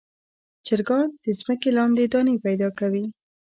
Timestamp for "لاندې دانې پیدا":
1.77-2.69